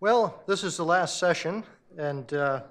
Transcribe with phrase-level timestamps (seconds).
[0.00, 1.62] Well, this is the last session,
[1.96, 2.62] and uh,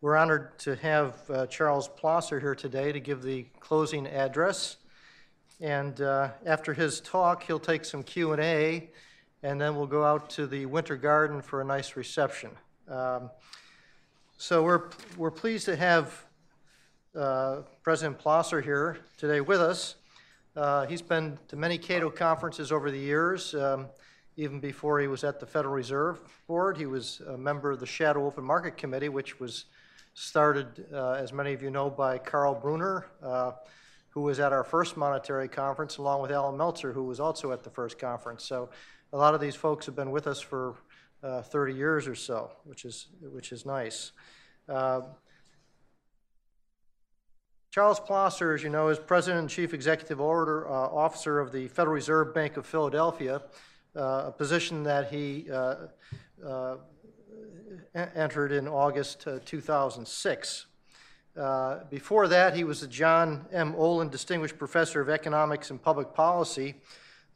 [0.00, 4.78] we're honored to have uh, Charles Plosser here today to give the closing address.
[5.60, 8.88] And uh, after his talk, he'll take some Q&A,
[9.42, 12.50] and then we'll go out to the Winter Garden for a nice reception.
[12.88, 13.30] Um,
[14.38, 14.88] so we're,
[15.18, 16.24] we're pleased to have
[17.14, 19.96] uh, President Plosser here today with us.
[20.56, 23.54] Uh, he's been to many Cato conferences over the years.
[23.54, 23.86] Um,
[24.36, 27.86] even before he was at the Federal Reserve Board, he was a member of the
[27.86, 29.66] Shadow Open Market Committee, which was
[30.14, 33.52] started, uh, as many of you know, by Karl Brunner, uh,
[34.10, 37.62] who was at our first monetary conference, along with Allan Meltzer, who was also at
[37.62, 38.44] the first conference.
[38.44, 38.70] So
[39.12, 40.76] a lot of these folks have been with us for
[41.22, 44.12] uh, 30 years or so, which is, which is nice.
[44.68, 45.02] Uh,
[47.70, 51.66] Charles Plosser, as you know, is President and Chief Executive Order, uh, Officer of the
[51.66, 53.42] Federal Reserve Bank of Philadelphia,
[53.94, 55.76] a position that he uh,
[56.44, 56.76] uh,
[57.94, 60.66] entered in August 2006.
[61.36, 63.74] Uh, before that, he was the John M.
[63.76, 66.76] Olin Distinguished Professor of Economics and Public Policy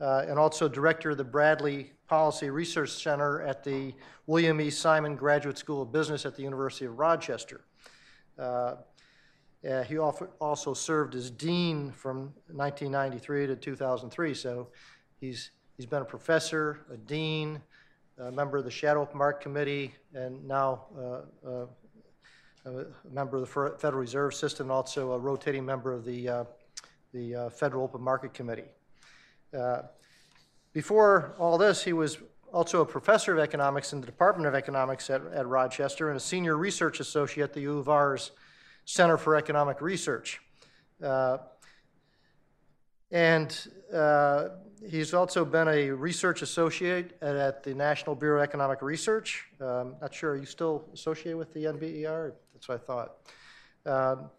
[0.01, 3.93] uh, and also director of the Bradley Policy Research Center at the
[4.27, 4.71] William E.
[4.71, 7.63] Simon Graduate School of Business at the University of Rochester.
[8.39, 8.77] Uh,
[9.69, 14.35] uh, he also served as dean from 1993 to 2003.
[14.35, 14.69] So
[15.21, 17.63] he's, he's been a professor, a dean,
[18.19, 21.67] a member of the Shadow Market Committee, and now uh, uh,
[22.67, 26.45] a member of the Federal Reserve System, also a rotating member of the, uh,
[27.15, 28.65] the uh, Federal Open Market Committee.
[29.57, 29.83] Uh,
[30.73, 32.19] before all this, he was
[32.53, 36.21] also a professor of economics in the Department of Economics at, at Rochester and a
[36.21, 38.33] senior research associate at the U of R's
[38.85, 40.41] Center for Economic Research.
[43.11, 43.57] And
[43.93, 44.49] uh,
[44.87, 49.47] he's also been a research associate at, the National Bureau of Economic Research.
[49.61, 52.33] Um, not sure, are you still associated with the NBER?
[52.53, 53.13] That's what I thought.
[53.87, 54.31] Um,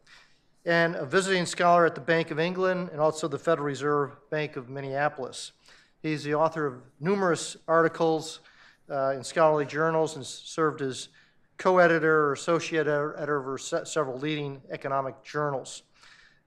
[0.65, 4.55] and a visiting scholar at the Bank of England and also the Federal Reserve Bank
[4.55, 5.53] of Minneapolis.
[6.01, 8.41] He's the author of numerous articles
[8.89, 11.09] uh, in scholarly journals and served as
[11.57, 15.83] co-editor or associate editor of several leading economic journals.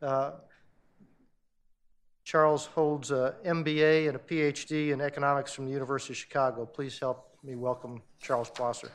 [0.00, 0.32] Uh,
[2.24, 6.64] Charles holds a MBA and a PhD in economics from the University of Chicago.
[6.64, 8.90] Please help me welcome Charles Plosser.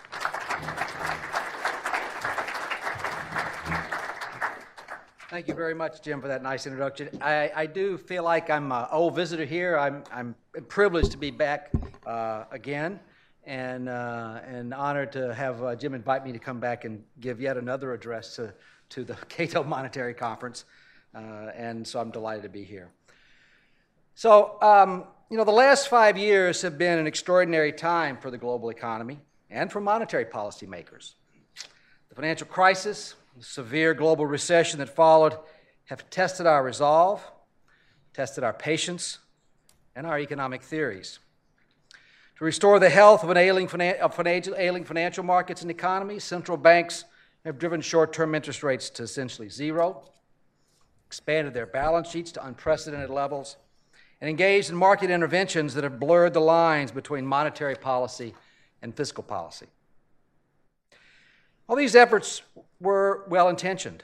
[5.30, 7.10] Thank you very much, Jim, for that nice introduction.
[7.22, 9.78] I, I do feel like I'm an old visitor here.
[9.78, 10.34] I'm, I'm
[10.70, 11.70] privileged to be back
[12.06, 12.98] uh, again
[13.46, 17.42] and, uh, and honored to have uh, Jim invite me to come back and give
[17.42, 18.54] yet another address to,
[18.90, 20.64] to the Cato Monetary Conference.
[21.14, 22.90] Uh, and so I'm delighted to be here.
[24.18, 28.38] So, um, you know, the last five years have been an extraordinary time for the
[28.40, 29.20] global economy
[29.52, 31.14] and for monetary policymakers.
[32.10, 35.38] The financial crisis, the severe global recession that followed
[35.86, 37.24] have tested our resolve,
[38.16, 39.20] tested our patience,
[39.96, 41.20] and our economic theories
[42.40, 43.70] to restore the health of, an ailing,
[44.02, 47.06] of financial, ailing financial markets and economies, central banks
[47.46, 50.10] have driven short term interest rates to essentially zero,
[51.06, 53.58] expanded their balance sheets to unprecedented levels,
[54.20, 58.34] and engaged in market interventions that have blurred the lines between monetary policy
[58.82, 59.68] and fiscal policy.
[61.70, 62.42] All these efforts
[62.80, 64.04] were well intentioned.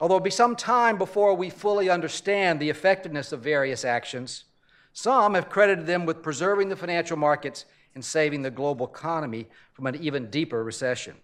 [0.00, 4.44] Although it'll be some time before we fully understand the effectiveness of various actions,
[4.92, 9.86] some have credited them with preserving the financial markets and saving the global economy from
[9.86, 11.14] an even deeper recession.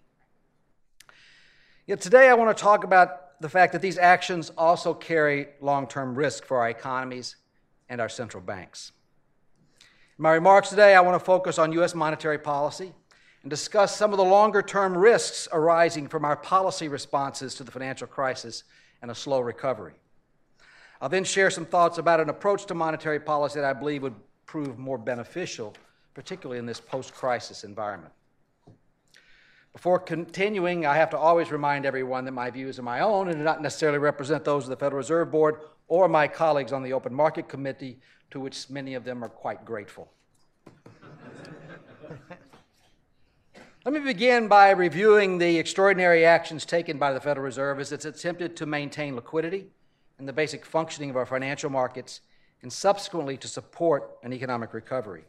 [1.87, 5.87] Yet today I want to talk about the fact that these actions also carry long
[5.87, 7.35] term risk for our economies
[7.89, 8.91] and our central banks.
[10.17, 11.93] In my remarks today, I want to focus on U.S.
[11.93, 12.91] monetary policy
[13.43, 17.71] and discuss some of the longer term risks arising from our policy responses to the
[17.71, 18.63] financial crisis
[19.01, 19.93] and a slow recovery.
[20.99, 24.15] I'll then share some thoughts about an approach to monetary policy that I believe would
[24.47, 25.75] prove more beneficial,
[26.13, 28.13] particularly in this post crisis environment.
[29.77, 33.37] Before continuing, I have to always remind everyone that my views are my own and
[33.37, 36.93] do not necessarily represent those of the Federal Reserve Board or my colleagues on the
[36.93, 37.99] Open Market Committee,
[38.31, 40.11] to which many of them are quite grateful.
[43.85, 48.05] Let me begin by reviewing the extraordinary actions taken by the Federal Reserve as it's
[48.05, 49.67] attempted to maintain liquidity
[50.17, 52.21] and the basic functioning of our financial markets,
[52.63, 55.25] and subsequently to support an economic recovery.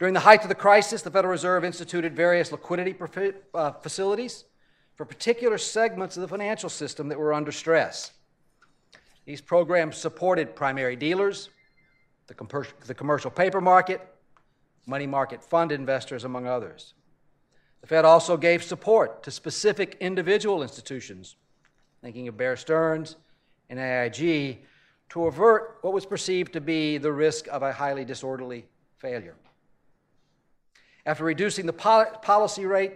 [0.00, 2.96] During the height of the crisis, the Federal Reserve instituted various liquidity
[3.52, 4.46] uh, facilities
[4.96, 8.12] for particular segments of the financial system that were under stress.
[9.26, 11.50] These programs supported primary dealers,
[12.28, 14.00] the, the commercial paper market,
[14.86, 16.94] money market fund investors, among others.
[17.82, 21.36] The Fed also gave support to specific individual institutions,
[22.00, 23.16] thinking of Bear Stearns
[23.68, 24.60] and AIG,
[25.10, 28.64] to avert what was perceived to be the risk of a highly disorderly
[28.96, 29.36] failure.
[31.06, 32.92] After reducing the policy rate,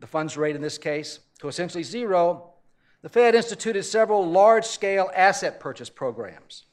[0.00, 2.54] the funds rate in this case, to essentially zero,
[3.02, 6.64] the Fed instituted several large scale asset purchase programs.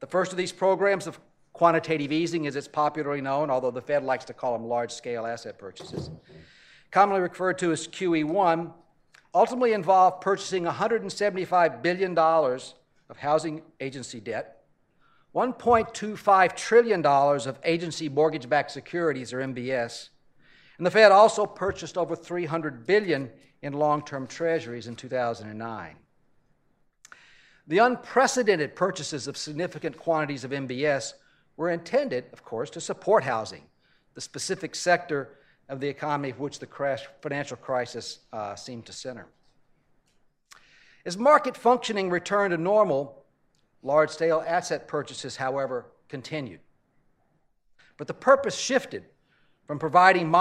[0.00, 1.18] The first of these programs of
[1.52, 5.26] quantitative easing, as it's popularly known, although the Fed likes to call them large scale
[5.26, 6.10] asset purchases,
[6.90, 8.72] commonly referred to as QE1,
[9.34, 14.59] ultimately involved purchasing $175 billion of housing agency debt,
[15.34, 20.08] $1.25 trillion of agency mortgage backed securities, or MBS,
[20.78, 23.30] and the Fed also purchased over 300 billion
[23.62, 25.96] in long-term treasuries in 2009.
[27.66, 31.12] The unprecedented purchases of significant quantities of MBS
[31.56, 33.62] were intended, of course, to support housing,
[34.14, 35.36] the specific sector
[35.68, 39.26] of the economy of which the crash, financial crisis uh, seemed to center.
[41.06, 43.24] As market functioning returned to normal,
[43.82, 46.60] large scale asset purchases, however, continued.
[47.96, 49.04] But the purpose shifted
[49.66, 50.34] from providing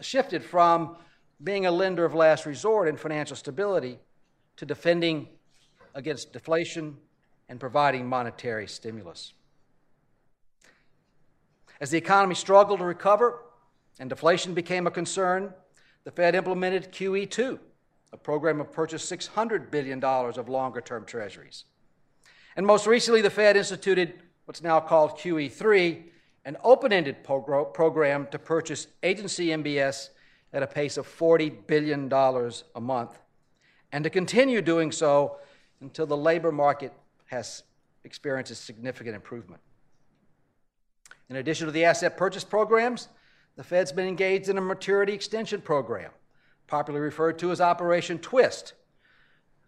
[0.00, 0.96] shifted from
[1.42, 3.98] being a lender of last resort and financial stability
[4.56, 5.28] to defending
[5.94, 6.96] against deflation
[7.48, 9.34] and providing monetary stimulus.
[11.80, 13.42] As the economy struggled to recover
[13.98, 15.52] and deflation became a concern,
[16.04, 17.58] the Fed implemented QE2,
[18.12, 21.64] a program of purchase $600 billion of longer term treasuries.
[22.56, 24.14] And most recently, the Fed instituted
[24.46, 26.04] what's now called QE3,
[26.46, 30.08] an open ended program to purchase agency MBS
[30.52, 33.18] at a pace of $40 billion a month,
[33.92, 35.36] and to continue doing so
[35.80, 36.92] until the labor market
[37.26, 37.64] has
[38.04, 39.60] experienced a significant improvement.
[41.28, 43.08] In addition to the asset purchase programs,
[43.56, 46.12] the Fed's been engaged in a maturity extension program,
[46.68, 48.74] popularly referred to as Operation Twist,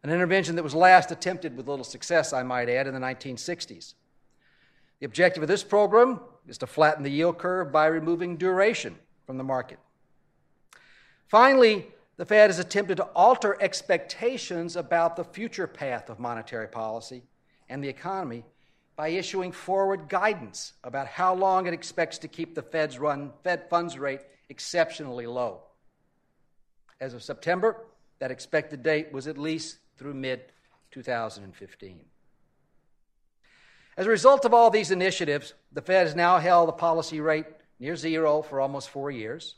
[0.03, 3.95] an intervention that was last attempted with little success, I might add, in the 1960s.
[5.01, 8.97] The objective of this program is to flatten the yield curve by removing duration
[9.27, 9.79] from the market.
[11.27, 11.87] Finally,
[12.17, 17.23] the Fed has attempted to alter expectations about the future path of monetary policy
[17.69, 18.45] and the economy
[18.97, 23.69] by issuing forward guidance about how long it expects to keep the Fed's run Fed
[23.71, 25.61] funds rate exceptionally low.
[27.01, 27.85] As of September,
[28.19, 30.41] that expected date was at least through mid
[30.91, 32.01] 2015.
[33.97, 37.47] As a result of all these initiatives, the Fed has now held the policy rate
[37.81, 39.57] near zero for almost four years.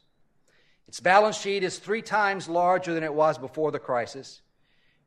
[0.88, 4.40] Its balance sheet is three times larger than it was before the crisis.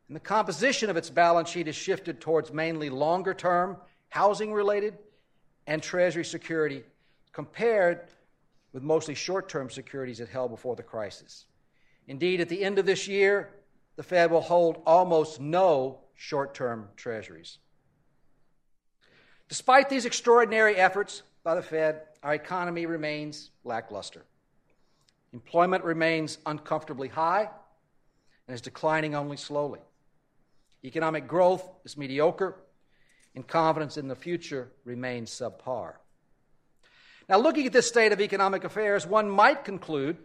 [0.08, 3.78] And the composition of its balance sheet has shifted towards mainly longer term,
[4.10, 4.98] housing related,
[5.66, 6.84] and Treasury security
[7.32, 8.02] compared
[8.72, 11.46] with mostly short term securities it held before the crisis.
[12.08, 13.50] Indeed, at the end of this year,
[13.96, 17.60] the Fed will hold almost no short term Treasuries.
[19.50, 24.26] Despite these extraordinary efforts by the Fed, our economy remains lackluster.
[25.34, 27.50] Employment remains uncomfortably high
[28.48, 29.80] and is declining only slowly.
[30.86, 32.56] Economic growth is mediocre,
[33.36, 35.94] and confidence in the future remains subpar.
[37.30, 40.18] Now, looking at this state of economic affairs, one might conclude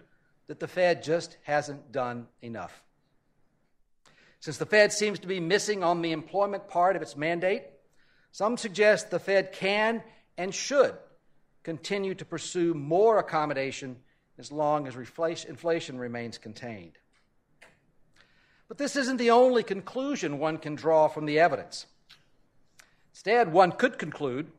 [0.49, 2.83] that the Fed just hasn't done enough.
[4.41, 7.65] Since the Fed seems to be missing on the employment part of its mandate,
[8.31, 10.03] some suggest the Fed can
[10.37, 10.97] and should
[11.65, 13.97] continue to pursue more accommodation
[14.39, 14.95] as long as
[15.45, 16.99] inflation remains contained.
[18.69, 21.87] But this isn't the only conclusion one can draw from the evidence.
[23.13, 24.53] Instead, one could conclude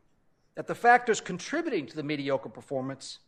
[0.56, 3.20] that the factors contributing to the mediocre performance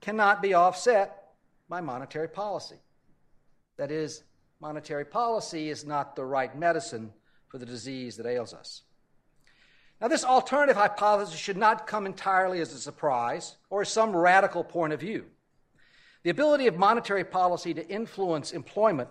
[0.00, 1.30] cannot be offset
[1.68, 2.76] by monetary policy.
[3.78, 4.24] That is,
[4.62, 7.12] monetary policy is not the right medicine
[7.48, 8.82] for the disease that ails us.
[10.00, 14.62] Now, this alternative hypothesis should not come entirely as a surprise or as some radical
[14.62, 15.26] point of view.
[16.22, 19.08] The ability of monetary policy to influence employment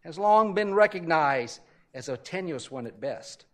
[0.00, 1.60] has long been recognized
[1.94, 3.44] as a tenuous one at best.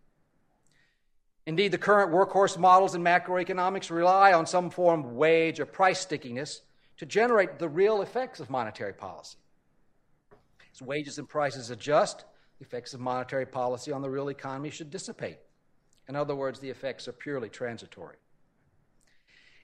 [1.45, 5.99] Indeed, the current workhorse models in macroeconomics rely on some form of wage or price
[5.99, 6.61] stickiness
[6.97, 9.37] to generate the real effects of monetary policy.
[10.75, 12.25] As wages and prices adjust,
[12.59, 15.37] the effects of monetary policy on the real economy should dissipate.
[16.09, 18.17] In other words, the effects are purely transitory.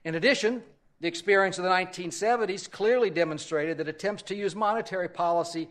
[0.04, 0.62] In addition,
[1.00, 5.68] the experience of the 1970s clearly demonstrated that attempts to use monetary policy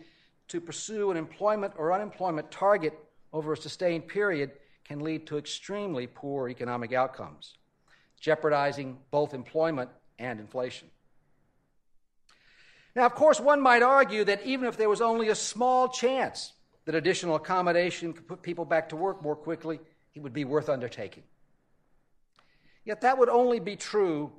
[0.47, 2.93] to pursue an employment or unemployment target
[3.33, 4.51] over a sustained period
[4.83, 7.57] can lead to extremely poor economic outcomes,
[8.19, 10.87] jeopardizing both employment and inflation.
[12.95, 16.53] Now, of course, one might argue that even if there was only a small chance
[16.85, 19.79] that additional accommodation could put people back to work more quickly,
[20.13, 21.23] it would be worth undertaking.
[22.83, 24.31] Yet that would only be true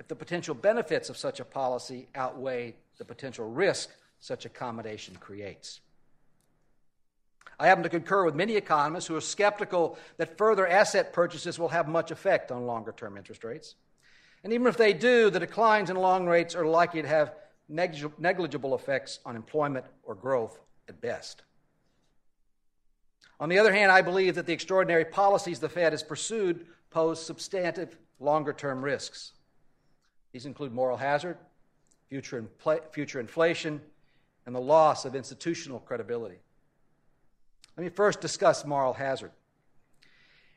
[0.00, 5.80] if the potential benefits of such a policy outweigh the potential risk such accommodation creates.
[7.58, 11.68] I happen to concur with many economists who are skeptical that further asset purchases will
[11.68, 13.74] have much effect on longer term interest rates.
[14.42, 17.34] And even if they do, the declines in long rates are likely to have
[17.70, 20.58] negligible effects on employment or growth
[20.88, 21.42] at best.
[23.38, 27.24] On the other hand, I believe that the extraordinary policies the Fed has pursued pose
[27.24, 29.32] substantive longer term risks.
[30.32, 31.38] These include moral hazard,
[32.08, 33.80] future, infl- future inflation,
[34.46, 36.38] and the loss of institutional credibility.
[37.76, 39.30] Let me first discuss moral hazard.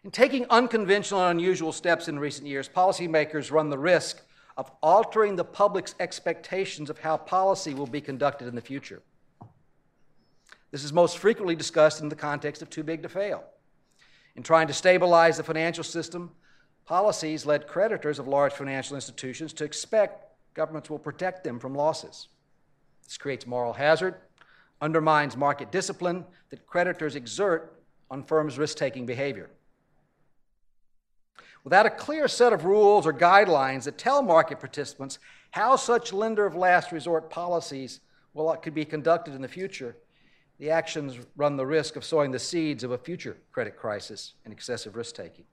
[0.04, 4.22] In taking unconventional and unusual steps in recent years, policymakers run the risk
[4.58, 9.02] of altering the public's expectations of how policy will be conducted in the future.
[10.72, 13.44] This is most frequently discussed in the context of too big to fail.
[14.36, 16.32] In trying to stabilize the financial system,
[16.86, 22.28] policies led creditors of large financial institutions to expect governments will protect them from losses.
[23.04, 24.16] This creates moral hazard,
[24.82, 27.80] undermines market discipline that creditors exert
[28.10, 29.50] on firms' risk taking behavior.
[31.64, 35.20] Without a clear set of rules or guidelines that tell market participants
[35.52, 38.02] how such lender of last resort policies
[38.34, 39.96] will, could be conducted in the future,
[40.60, 44.54] the actions run the risk of sowing the seeds of a future credit crisis and
[44.54, 45.46] excessive risk taking.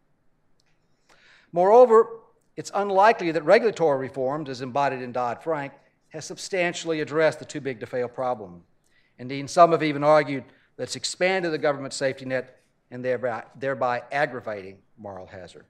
[1.53, 2.21] Moreover,
[2.57, 5.73] it's unlikely that regulatory reforms, as embodied in Dodd Frank,
[6.11, 8.63] has substantially addressed the too big to fail problem.
[9.19, 10.45] Indeed, some have even argued
[10.77, 15.67] that it's expanded the government safety net and thereby, thereby aggravating moral hazard.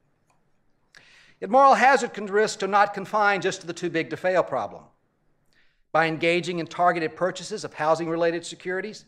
[1.48, 4.84] Moral hazard can risk to not confine just to the too big to fail problem.
[5.90, 9.06] By engaging in targeted purchases of housing related securities,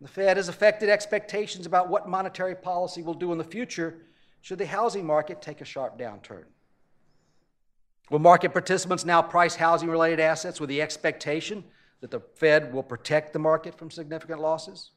[0.00, 4.02] the Fed has affected expectations about what monetary policy will do in the future
[4.40, 6.44] should the housing market take a sharp downturn.
[8.10, 11.64] Will market participants now price housing related assets with the expectation
[12.00, 14.90] that the Fed will protect the market from significant losses?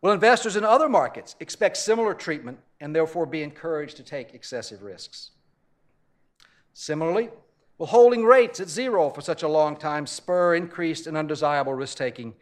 [0.00, 4.82] Will investors in other markets expect similar treatment and therefore be encouraged to take excessive
[4.82, 5.32] risks?
[6.78, 7.30] Similarly,
[7.78, 11.96] will holding rates at zero for such a long time spur increased and undesirable risk
[11.96, 12.34] taking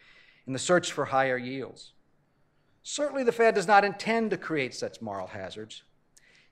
[0.49, 1.93] in the search for higher yields?
[2.83, 5.85] Certainly, the Fed does not intend to create such moral hazards,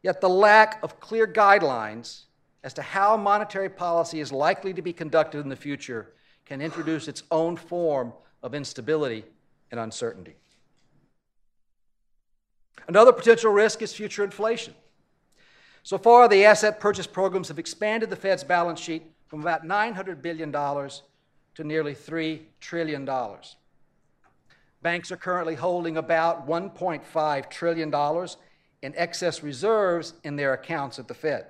[0.01, 2.27] yet, the lack of clear guidelines
[2.63, 6.13] as to how monetary policy is likely to be conducted in the future
[6.45, 8.13] can introduce its own form
[8.45, 9.25] of instability
[9.73, 10.37] and uncertainty.
[12.87, 14.73] Another potential risk is future inflation.
[15.85, 20.23] So far, the asset purchase programs have expanded the Fed's balance sheet from about $900
[20.23, 23.09] billion to nearly $3 trillion.
[24.81, 28.29] Banks are currently holding about $1.5 trillion
[28.83, 31.47] in excess reserves in their accounts at the Fed.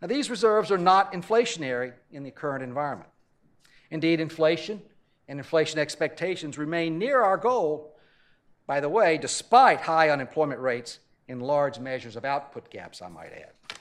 [0.00, 3.10] Now, these reserves are not inflationary in the current environment.
[3.90, 4.82] Indeed, inflation
[5.28, 7.94] and inflation expectations remain near our goal,
[8.66, 10.98] by the way, despite high unemployment rates
[11.32, 13.76] and large measures of output gaps, I might add.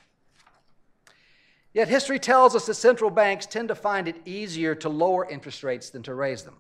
[1.74, 5.64] Yet history tells us that central banks tend to find it easier to lower interest
[5.64, 6.58] rates than to raise them.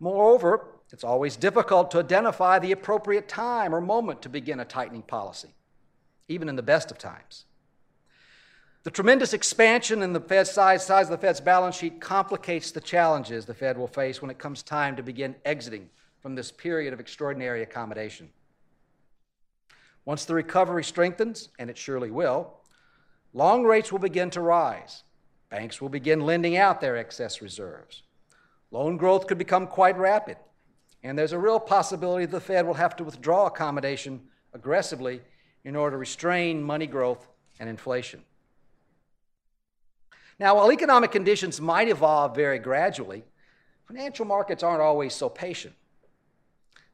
[0.00, 5.02] Moreover, it's always difficult to identify the appropriate time or moment to begin a tightening
[5.02, 5.54] policy,
[6.28, 7.46] even in the best of times.
[8.82, 13.46] The tremendous expansion in the size, size of the Fed's balance sheet complicates the challenges
[13.46, 15.88] the Fed will face when it comes time to begin exiting
[16.20, 18.28] from this period of extraordinary accommodation.
[20.04, 22.54] Once the recovery strengthens, and it surely will,
[23.32, 25.02] long rates will begin to rise.
[25.48, 28.02] Banks will begin lending out their excess reserves.
[28.70, 30.36] Loan growth could become quite rapid,
[31.02, 34.20] and there's a real possibility the Fed will have to withdraw accommodation
[34.52, 35.20] aggressively
[35.64, 37.26] in order to restrain money growth
[37.58, 38.22] and inflation.
[40.38, 43.24] Now, while economic conditions might evolve very gradually,
[43.86, 45.74] financial markets aren't always so patient.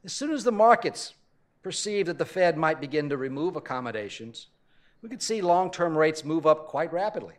[0.05, 1.15] As soon as the markets
[1.63, 4.49] perceive that the Fed might begin to remove accommodations,
[5.03, 7.35] we could see long term rates move up quite rapidly.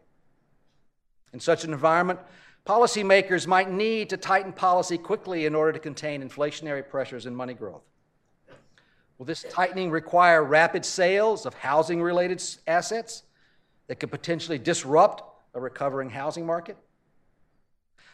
[1.33, 2.19] In such an environment,
[2.65, 7.53] policymakers might need to tighten policy quickly in order to contain inflationary pressures and money
[7.53, 7.83] growth.
[9.17, 13.23] Will this tightening require rapid sales of housing related assets
[13.87, 15.23] that could potentially disrupt
[15.53, 16.77] a recovering housing market?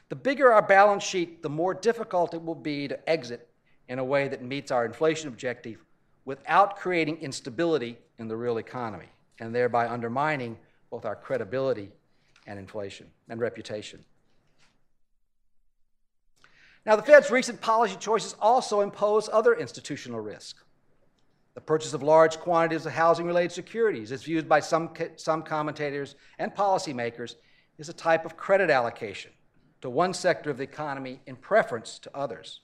[0.09, 3.49] The bigger our balance sheet, the more difficult it will be to exit
[3.87, 5.86] in a way that meets our inflation objective
[6.27, 9.07] without creating instability in the real economy
[9.39, 10.57] and thereby undermining
[10.91, 11.89] both our credibility
[12.45, 14.03] and inflation and reputation.
[16.85, 20.57] Now, the Fed's recent policy choices also impose other institutional risk.
[21.53, 26.15] The purchase of large quantities of housing related securities is viewed by some, some commentators
[26.39, 27.35] and policymakers
[27.79, 29.31] as a type of credit allocation
[29.79, 32.59] to one sector of the economy in preference to others.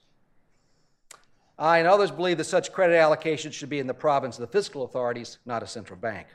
[1.58, 4.52] I and others believe that such credit allocation should be in the province of the
[4.52, 6.26] fiscal authorities, not a central bank.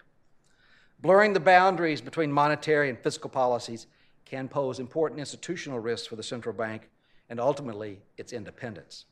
[1.01, 3.87] Blurring the boundaries between monetary and fiscal policies
[4.25, 6.89] can pose important institutional risks for the central bank
[7.29, 9.05] and ultimately its independence.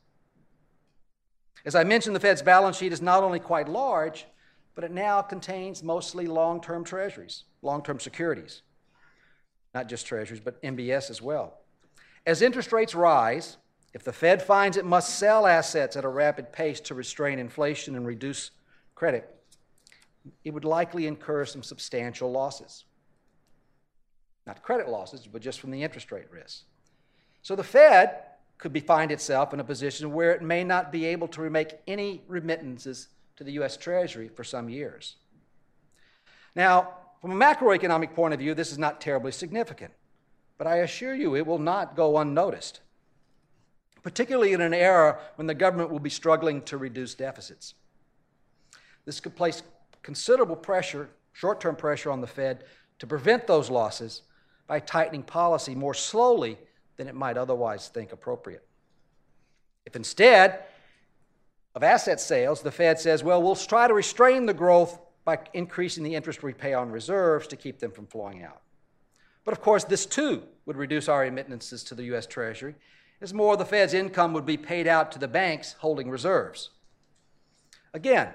[1.64, 4.26] As I mentioned, the Fed's balance sheet is not only quite large,
[4.74, 8.62] but it now contains mostly long term treasuries, long term securities.
[9.74, 11.58] Not just treasuries, but MBS as well.
[12.26, 13.56] As interest rates rise,
[13.94, 17.94] if the Fed finds it must sell assets at a rapid pace to restrain inflation
[17.96, 18.50] and reduce
[18.94, 19.34] credit,
[20.44, 22.84] it would likely incur some substantial losses.
[24.46, 26.64] Not credit losses, but just from the interest rate risk.
[27.42, 28.22] So the Fed
[28.58, 31.78] could be, find itself in a position where it may not be able to make
[31.86, 33.76] any remittances to the U.S.
[33.76, 35.16] Treasury for some years.
[36.56, 39.92] Now, from a macroeconomic point of view, this is not terribly significant,
[40.56, 42.80] but I assure you it will not go unnoticed,
[44.02, 47.74] particularly in an era when the government will be struggling to reduce deficits.
[49.04, 49.62] This could place
[50.02, 52.64] considerable pressure, short term pressure on the Fed
[52.98, 54.22] to prevent those losses
[54.66, 56.58] by tightening policy more slowly
[56.96, 58.66] than it might otherwise think appropriate.
[59.86, 60.64] If instead
[61.74, 66.04] of asset sales, the Fed says, well, we'll try to restrain the growth by increasing
[66.04, 68.62] the interest we pay on reserves to keep them from flowing out.
[69.44, 72.26] But of course, this too would reduce our remittances to the U.S.
[72.26, 72.74] Treasury,
[73.20, 76.70] as more of the Fed's income would be paid out to the banks holding reserves.
[77.92, 78.28] Again,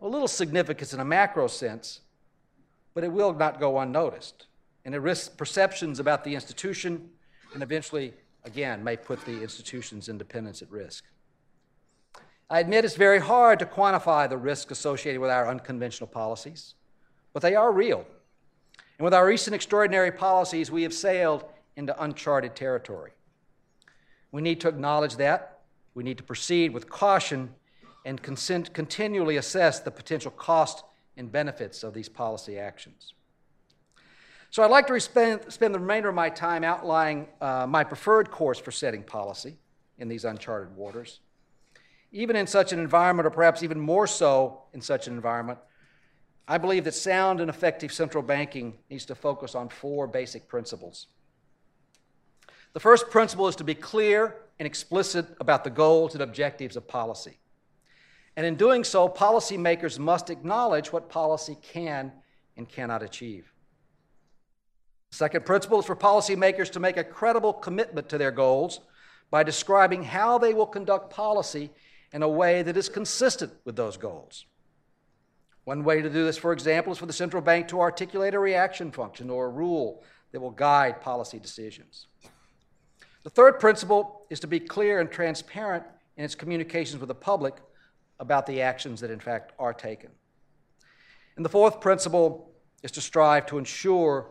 [0.00, 2.00] a little significance in a macro sense,
[2.92, 4.46] but it will not go unnoticed.
[4.84, 7.10] And it risks perceptions about the institution
[7.54, 8.12] and eventually,
[8.44, 11.04] again, may put the institution's independence at risk.
[12.50, 16.74] I admit it's very hard to quantify the risk associated with our unconventional policies,
[17.32, 18.04] but they are real.
[18.98, 21.44] And with our recent extraordinary policies, we have sailed
[21.76, 23.12] into uncharted territory.
[24.34, 25.60] We need to acknowledge that.
[25.94, 27.54] We need to proceed with caution
[28.04, 30.82] and consent, continually assess the potential cost
[31.16, 33.14] and benefits of these policy actions.
[34.50, 38.32] So I'd like to spend, spend the remainder of my time outlining uh, my preferred
[38.32, 39.56] course for setting policy
[39.98, 41.20] in these uncharted waters.
[42.10, 45.60] Even in such an environment, or perhaps even more so in such an environment,
[46.48, 51.06] I believe that sound and effective central banking needs to focus on four basic principles.
[52.74, 56.86] The first principle is to be clear and explicit about the goals and objectives of
[56.86, 57.38] policy.
[58.36, 62.12] And in doing so, policymakers must acknowledge what policy can
[62.56, 63.52] and cannot achieve.
[65.12, 68.80] The Second principle is for policymakers to make a credible commitment to their goals
[69.30, 71.70] by describing how they will conduct policy
[72.12, 74.46] in a way that is consistent with those goals.
[75.62, 78.38] One way to do this, for example, is for the central bank to articulate a
[78.40, 82.08] reaction function or a rule that will guide policy decisions.
[83.24, 85.84] The third principle is to be clear and transparent
[86.16, 87.56] in its communications with the public
[88.20, 90.10] about the actions that, in fact, are taken.
[91.36, 94.30] And the fourth principle is to strive to ensure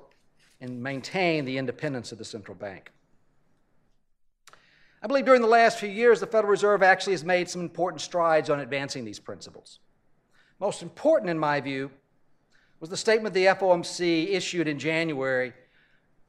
[0.61, 2.91] and maintain the independence of the central bank.
[5.01, 7.99] I believe during the last few years, the Federal Reserve actually has made some important
[7.99, 9.79] strides on advancing these principles.
[10.59, 11.91] Most important, in my view,
[12.79, 15.51] was the statement the FOMC issued in January,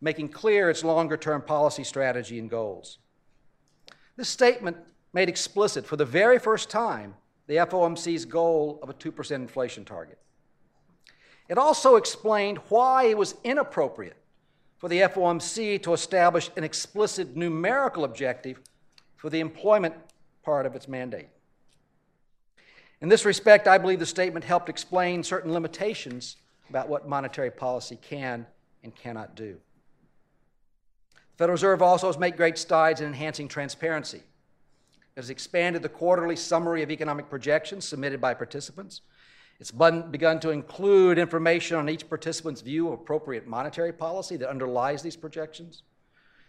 [0.01, 2.99] making clear its longer term policy strategy and goals.
[4.17, 4.77] This statement
[5.13, 7.15] made explicit for the very first time
[7.47, 10.19] the FOMC's goal of a 2% inflation target.
[11.49, 14.17] It also explained why it was inappropriate
[14.79, 18.61] for the FOMC to establish an explicit numerical objective
[19.17, 19.95] for the employment
[20.43, 21.29] part of its mandate.
[23.01, 26.37] In this respect, I believe the statement helped explain certain limitations
[26.71, 28.47] about what monetary policy can
[28.83, 29.59] and cannot do.
[31.35, 34.19] The Federal Reserve also has made great strides in enhancing transparency.
[34.19, 39.03] It has expanded the quarterly summary of economic projections submitted by participants
[39.61, 45.03] it's begun to include information on each participant's view of appropriate monetary policy that underlies
[45.03, 45.83] these projections.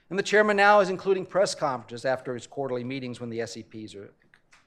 [0.10, 3.96] And the chairman now is including press conferences after his quarterly meetings when the SEPs
[3.96, 4.14] are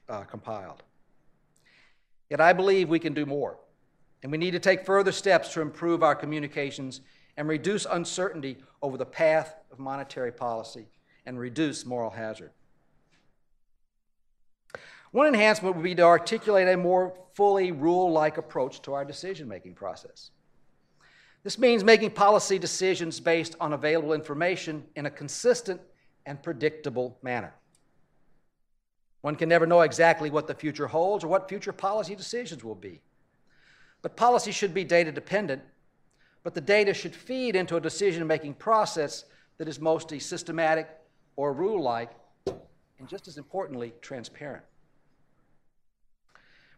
[0.07, 0.83] uh, compiled.
[2.29, 3.57] Yet I believe we can do more,
[4.23, 7.01] and we need to take further steps to improve our communications
[7.39, 10.85] and reduce uncertainty over the path of monetary policy
[11.25, 12.51] and reduce moral hazard.
[15.11, 19.47] One enhancement would be to articulate a more fully rule like approach to our decision
[19.47, 20.31] making process.
[21.43, 25.79] This means making policy decisions based on available information in a consistent
[26.25, 27.53] and predictable manner.
[29.21, 32.75] One can never know exactly what the future holds or what future policy decisions will
[32.75, 32.99] be.
[34.01, 35.61] But policy should be data dependent,
[36.43, 39.25] but the data should feed into a decision making process
[39.57, 40.89] that is mostly systematic
[41.35, 42.11] or rule like,
[42.45, 44.63] and just as importantly, transparent.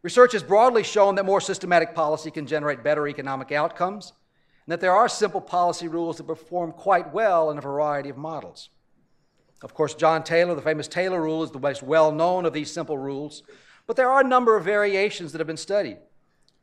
[0.03, 4.13] Research has broadly shown that more systematic policy can generate better economic outcomes,
[4.65, 8.17] and that there are simple policy rules that perform quite well in a variety of
[8.17, 8.69] models.
[9.61, 12.71] Of course, John Taylor, the famous Taylor rule, is the most well known of these
[12.71, 13.43] simple rules,
[13.85, 15.97] but there are a number of variations that have been studied,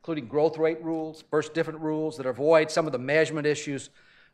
[0.01, 3.89] including growth rate rules, first difference rules that avoid some of the measurement issues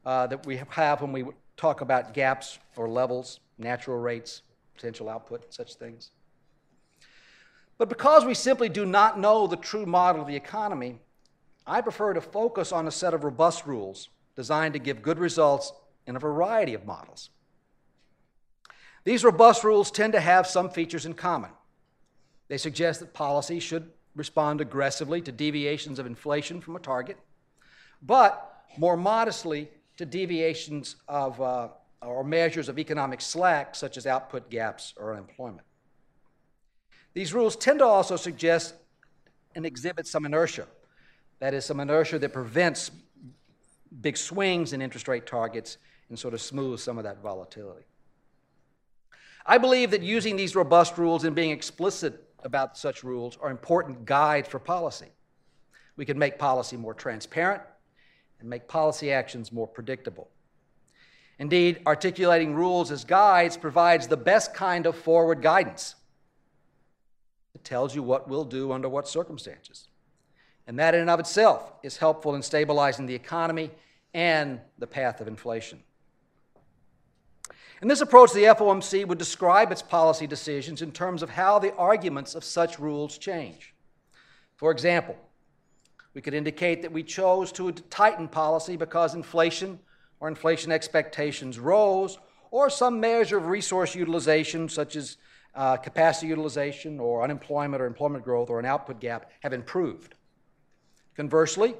[0.05, 1.25] uh, that we have when we
[1.57, 4.43] talk about gaps or levels, natural rates,
[4.75, 6.11] potential output, such things.
[7.77, 10.99] But because we simply do not know the true model of the economy,
[11.65, 15.73] I prefer to focus on a set of robust rules designed to give good results
[16.05, 17.31] in a variety of models.
[19.03, 21.51] These robust rules tend to have some features in common.
[22.47, 27.17] They suggest that policy should respond aggressively to deviations of inflation from a target,
[28.01, 31.69] but more modestly to deviations of uh,
[32.01, 35.65] or measures of economic slack, such as output gaps or unemployment.
[37.13, 38.75] These rules tend to also suggest
[39.55, 40.67] and exhibit some inertia.
[41.39, 42.91] That is, some inertia that prevents
[44.01, 45.77] big swings in interest rate targets
[46.09, 47.85] and sort of smooths some of that volatility.
[49.45, 54.05] I believe that using these robust rules and being explicit about such rules are important
[54.05, 55.07] guides for policy.
[55.97, 57.63] We can make policy more transparent
[58.39, 60.29] and make policy actions more predictable.
[61.39, 65.95] Indeed, articulating rules as guides provides the best kind of forward guidance.
[67.53, 69.89] It tells you what we'll do under what circumstances.
[70.67, 73.71] And that, in and of itself, is helpful in stabilizing the economy
[74.13, 75.83] and the path of inflation.
[77.81, 81.75] In this approach, the FOMC would describe its policy decisions in terms of how the
[81.75, 83.73] arguments of such rules change.
[84.55, 85.17] For example,
[86.13, 89.79] we could indicate that we chose to tighten policy because inflation
[90.21, 92.17] or inflation expectations rose,
[92.51, 95.17] or some measure of resource utilization, such as
[95.55, 100.15] uh, capacity utilization or unemployment or employment growth or an output gap, have improved.
[101.17, 101.75] Conversely,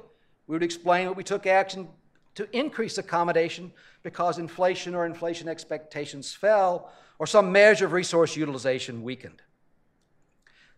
[0.46, 1.88] we would explain that we took action
[2.36, 3.72] to increase accommodation
[4.02, 9.42] because inflation or inflation expectations fell or some measure of resource utilization weakened.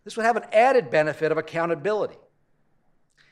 [0.03, 2.17] This would have an added benefit of accountability,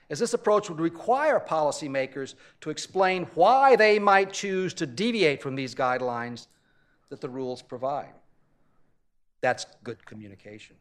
[0.09, 5.55] as this approach would require policymakers to explain why they might choose to deviate from
[5.55, 6.47] these guidelines
[7.09, 8.13] that the rules provide.
[9.39, 10.75] That's good communication.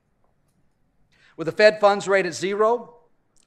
[1.37, 2.97] With the Fed funds rate at zero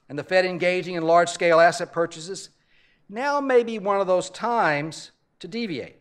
[0.08, 2.50] and the Fed engaging in large scale asset purchases,
[3.10, 5.98] now may be one of those times to deviate.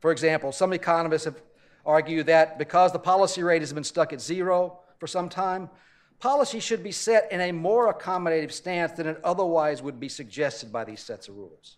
[0.00, 1.40] For example, some economists have
[1.86, 5.70] argued that because the policy rate has been stuck at zero for some time,
[6.18, 10.72] policy should be set in a more accommodative stance than it otherwise would be suggested
[10.72, 11.76] by these sets of rules.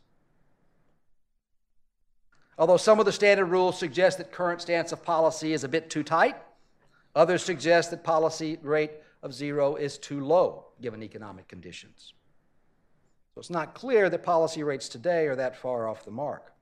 [2.57, 5.91] Although some of the standard rules suggest that current stance of policy is a bit
[5.91, 6.37] too tight,
[7.15, 12.15] others suggest that policy rate of zero is too low given economic conditions.
[13.35, 16.53] So it's not clear that policy rates today are that far off the mark.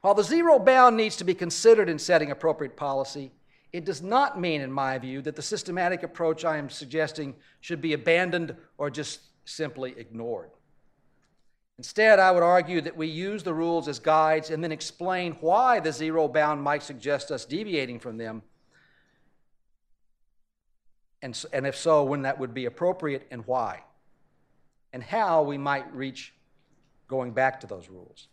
[0.00, 3.32] While the zero bound needs to be considered in setting appropriate policy,
[3.70, 7.82] it does not mean, in my view, that the systematic approach I am suggesting should
[7.82, 10.50] be abandoned or just simply ignored.
[11.76, 15.80] Instead, I would argue that we use the rules as guides and then explain why
[15.80, 18.42] the zero bound might suggest us deviating from them,
[21.20, 23.82] and, and if so, when that would be appropriate and why
[24.92, 26.32] and how we might reach
[27.08, 28.28] going back to those rules.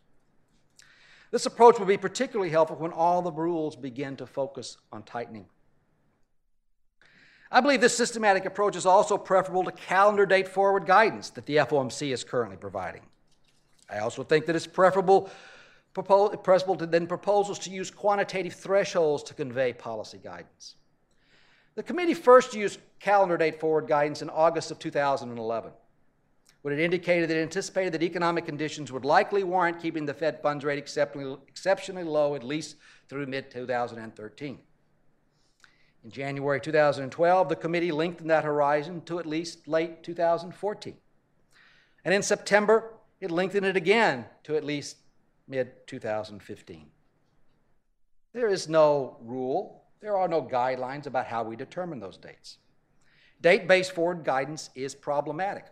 [1.32, 5.46] This approach will be particularly helpful when all the rules begin to focus on tightening.
[7.52, 11.58] I believe this systematic approach is also preferable to calendar date forward guidance that the
[11.58, 13.02] FOMC is currently providing.
[13.90, 15.30] I also think that it's preferable,
[15.94, 20.76] preferable to, than proposals to use quantitative thresholds to convey policy guidance.
[21.76, 25.72] The committee first used calendar date forward guidance in August of 2011
[26.64, 30.42] when it indicated that it anticipated that economic conditions would likely warrant keeping the Fed
[30.42, 32.78] funds rate exceptionally, low at least
[33.10, 34.60] through mid 2013.
[36.06, 40.96] In January 2012, the committee lengthened that horizon to at least late 2014.
[42.06, 44.98] And in September, it lengthened it again to at least
[45.50, 46.88] mid 2015.
[48.32, 52.58] There is no rule, there are no guidelines about how we determine those dates.
[53.42, 55.66] Date based forward guidance is problematic.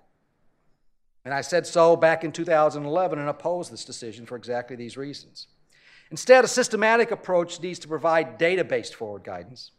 [1.23, 5.47] And I said so back in 2011 and opposed this decision for exactly these reasons.
[6.09, 9.71] Instead, a systematic approach needs to provide data based forward guidance.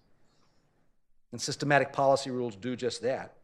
[1.32, 3.34] And systematic policy rules do just that.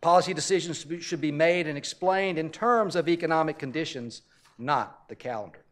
[0.00, 4.22] Policy decisions should be made and explained in terms of economic conditions,
[4.58, 5.64] not the calendar.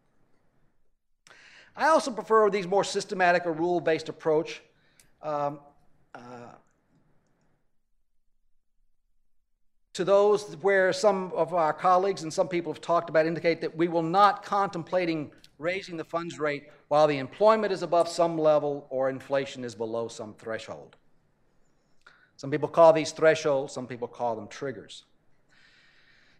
[1.76, 4.62] I also prefer these more systematic or rule based approach.
[5.22, 5.60] Um,
[9.94, 13.76] to those where some of our colleagues and some people have talked about indicate that
[13.76, 18.86] we will not contemplating raising the funds rate while the employment is above some level
[18.90, 20.96] or inflation is below some threshold.
[22.36, 25.04] Some people call these thresholds, some people call them triggers.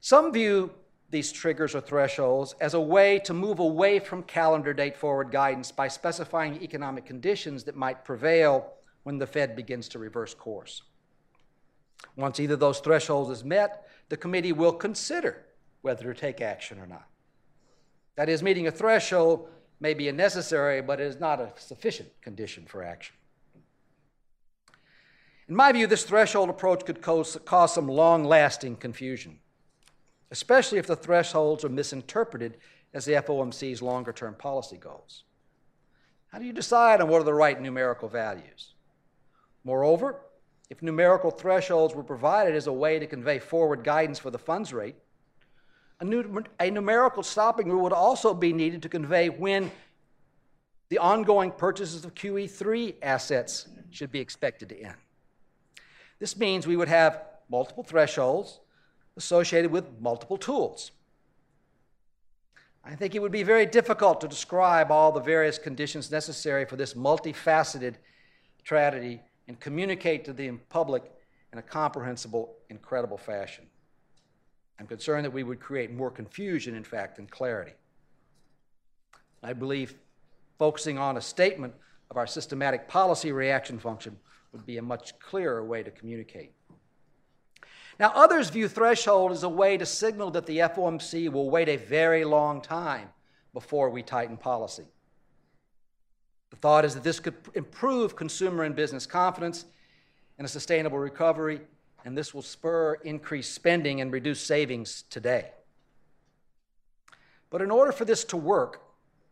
[0.00, 0.72] Some view
[1.10, 5.70] these triggers or thresholds as a way to move away from calendar date forward guidance
[5.70, 10.82] by specifying economic conditions that might prevail when the Fed begins to reverse course.
[12.16, 15.44] Once either those thresholds is met, the committee will consider
[15.82, 17.06] whether to take action or not.
[18.16, 19.48] That is, meeting a threshold
[19.80, 23.16] may be a necessary, but it is not a sufficient condition for action.
[25.48, 29.40] In my view, this threshold approach could cause, cause some long lasting confusion,
[30.30, 32.58] especially if the thresholds are misinterpreted
[32.94, 35.24] as the FOMC's longer term policy goals.
[36.28, 38.74] How do you decide on what are the right numerical values?
[39.64, 40.20] Moreover,
[40.72, 44.72] if numerical thresholds were provided as a way to convey forward guidance for the funds
[44.72, 44.94] rate,
[46.00, 46.06] a,
[46.61, 49.70] a numerical stopping rule would also be needed to convey when
[50.88, 54.94] the ongoing purchases of QE3 assets should be expected to end.
[56.18, 58.61] This means we would have multiple thresholds
[59.18, 60.90] associated with multiple tools.
[62.82, 66.76] I think it would be very difficult to describe all the various conditions necessary for
[66.76, 67.96] this multifaceted
[68.64, 71.05] tragedy and communicate to the public
[71.52, 73.66] in a comprehensible and credible fashion.
[74.78, 77.72] I'm concerned that we would create more confusion, in fact, than clarity.
[79.42, 79.94] I believe
[80.59, 81.74] focusing on a statement
[82.11, 84.16] of our systematic policy reaction function
[84.52, 86.52] would be a much clearer way to communicate.
[87.98, 91.76] Now, others view threshold as a way to signal that the FOMC will wait a
[91.76, 93.09] very long time
[93.52, 94.87] before we tighten policy.
[96.62, 99.64] Thought is that this could improve consumer and business confidence
[100.38, 101.61] and a sustainable recovery,
[102.05, 105.51] and this will spur increased spending and reduce savings today.
[107.51, 108.81] But in order for this to work,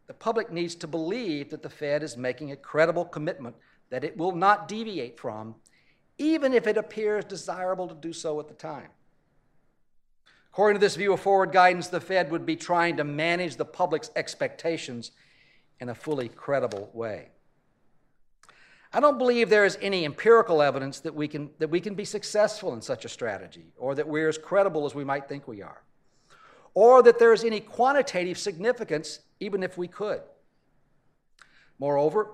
[0.08, 3.54] the public needs to believe that the Fed is making a credible commitment
[3.90, 5.54] that it will not deviate from,
[6.18, 8.88] even if it appears desirable to do so at the time.
[10.52, 13.64] According to this view of forward guidance, the Fed would be trying to manage the
[13.64, 15.12] public's expectations
[15.80, 17.28] in a fully credible way.
[18.92, 22.04] I don't believe there is any empirical evidence that we, can, that we can be
[22.04, 25.62] successful in such a strategy, or that we're as credible as we might think we
[25.62, 25.82] are,
[26.74, 30.20] or that there is any quantitative significance, even if we could.
[31.78, 32.32] Moreover,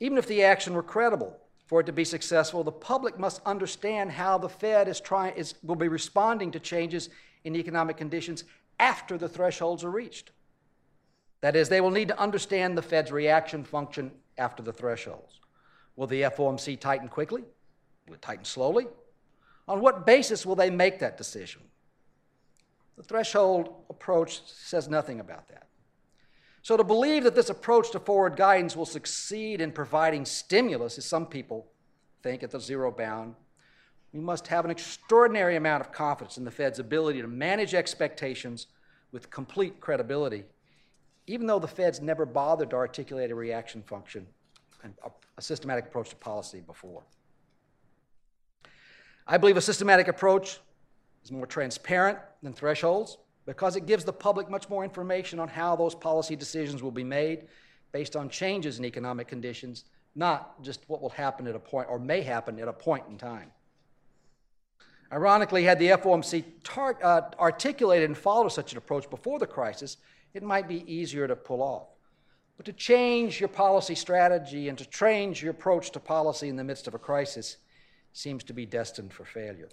[0.00, 4.10] even if the action were credible, for it to be successful, the public must understand
[4.10, 7.08] how the Fed is trying, is, will be responding to changes
[7.44, 8.44] in economic conditions
[8.78, 10.32] after the thresholds are reached.
[11.42, 15.40] That is, they will need to understand the Fed's reaction function after the thresholds.
[15.96, 17.42] Will the FOMC tighten quickly?
[18.06, 18.86] Will it tighten slowly?
[19.68, 21.62] On what basis will they make that decision?
[22.96, 25.66] The threshold approach says nothing about that.
[26.62, 31.04] So, to believe that this approach to forward guidance will succeed in providing stimulus, as
[31.04, 31.66] some people
[32.22, 33.34] think at the zero bound,
[34.12, 38.68] we must have an extraordinary amount of confidence in the Fed's ability to manage expectations
[39.10, 40.44] with complete credibility
[41.26, 44.26] even though the Fed's never bothered to articulate a reaction function
[44.82, 47.02] and a, a systematic approach to policy before.
[49.26, 50.58] I believe a systematic approach
[51.24, 55.76] is more transparent than thresholds because it gives the public much more information on how
[55.76, 57.46] those policy decisions will be made
[57.92, 61.98] based on changes in economic conditions, not just what will happen at a point or
[61.98, 63.50] may happen at a point in time.
[65.12, 69.98] Ironically, had the FOMC tar- uh, articulated and followed such an approach before the crisis,
[70.34, 71.88] it might be easier to pull off.
[72.56, 76.64] But to change your policy strategy and to change your approach to policy in the
[76.64, 77.56] midst of a crisis
[78.12, 79.68] seems to be destined for failure.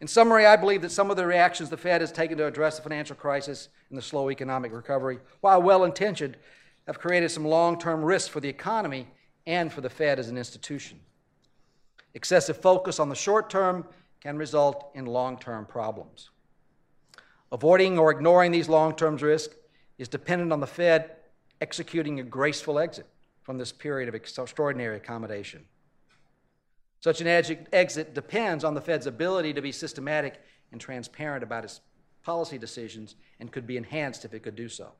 [0.00, 2.76] In summary, I believe that some of the reactions the Fed has taken to address
[2.76, 6.36] the financial crisis and the slow economic recovery, while well intentioned,
[6.86, 9.06] have created some long term risks for the economy
[9.46, 10.98] and for the Fed as an institution.
[12.14, 13.86] Excessive focus on the short term
[14.20, 16.30] can result in long term problems.
[17.52, 19.54] Avoiding or ignoring these long term risks
[19.98, 21.12] is dependent on the Fed
[21.60, 23.06] executing a graceful exit
[23.42, 25.64] from this period of extraordinary accommodation.
[27.00, 27.26] Such an
[27.72, 30.40] exit depends on the Fed's ability to be systematic
[30.72, 31.80] and transparent about its
[32.22, 34.92] policy decisions and could be enhanced if it could do so.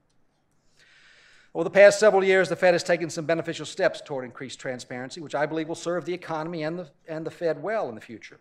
[1.54, 5.20] Over the past several years, the Fed has taken some beneficial steps toward increased transparency,
[5.20, 8.00] which I believe will serve the economy and the, and the Fed well in the
[8.00, 8.40] future.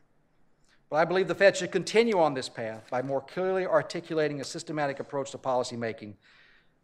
[0.91, 4.43] But I believe the Fed should continue on this path by more clearly articulating a
[4.43, 6.15] systematic approach to policymaking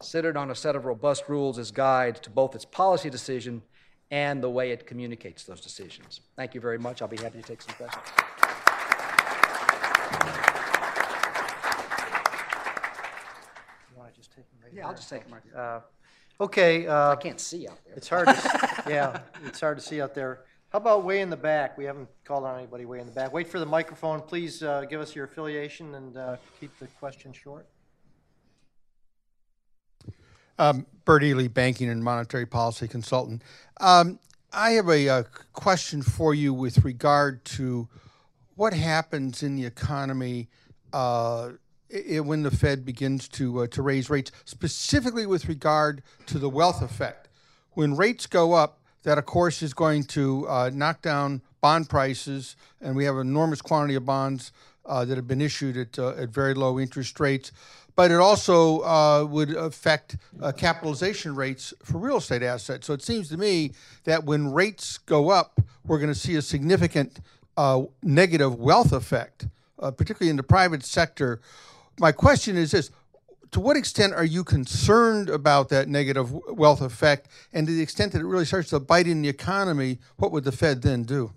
[0.02, 3.62] centered on a set of robust rules as guide to both its policy decision
[4.10, 6.22] and the way it communicates those decisions.
[6.38, 7.02] Thank you very much.
[7.02, 8.06] I'll be happy to take some questions.
[13.92, 15.56] You want to just take them right Yeah, I'll just take them right.
[15.60, 15.80] Uh,
[16.40, 17.96] Okay, uh, I can't see out there.
[17.96, 20.42] it's hard to, s- yeah, it's hard to see out there.
[20.78, 21.76] How about way in the back?
[21.76, 23.34] We haven't called on anybody way in the back.
[23.34, 24.22] Wait for the microphone.
[24.22, 27.66] Please uh, give us your affiliation and uh, keep the question short.
[30.60, 33.42] Um, Bert Ely, banking and monetary policy consultant.
[33.82, 34.20] Um,
[34.54, 37.90] I have a, uh question for you with regard to
[38.54, 40.48] what happens in the economy
[40.94, 41.54] uh,
[41.92, 46.38] i- i- when the Fed begins to uh, to raise rates, specifically with regard to
[46.38, 47.30] the wealth effect.
[47.72, 52.56] When rates go up, that of course is going to uh, knock down bond prices,
[52.82, 54.52] and we have an enormous quantity of bonds
[54.86, 57.52] uh, that have been issued at uh, at very low interest rates.
[57.96, 62.86] But it also uh, would affect uh, capitalization rates for real estate assets.
[62.86, 63.72] So it seems to me
[64.04, 67.20] that when rates go up, we're going to see a significant
[67.58, 69.48] uh, negative wealth effect,
[69.80, 71.42] particularly in the private sector.
[72.00, 72.92] My question is this
[73.52, 77.30] to what extent are you concerned about that negative wealth effect?
[77.54, 80.44] And to the extent that it really starts to bite in the economy, what would
[80.44, 81.32] the Fed then do?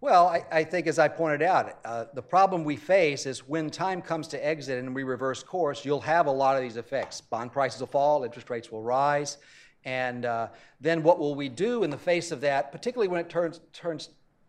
[0.00, 3.70] Well, I, I think, as I pointed out, uh, the problem we face is when
[3.70, 7.20] time comes to exit and we reverse course, you'll have a lot of these effects.
[7.20, 9.38] Bond prices will fall, interest rates will rise,
[9.84, 10.48] and uh,
[10.80, 14.08] then what will we do in the face of that, particularly when it turns, turns,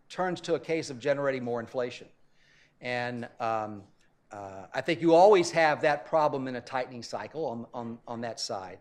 [0.10, 2.08] turns to a case of generating more inflation?
[2.82, 3.84] And um,
[4.34, 8.22] uh, I think you always have that problem in a tightening cycle on, on, on
[8.22, 8.80] that side.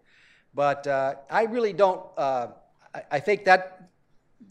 [0.55, 2.49] But uh, I really don't, uh,
[2.95, 3.91] I, I think that